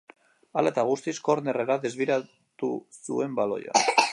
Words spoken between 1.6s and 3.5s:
desbideratu zuen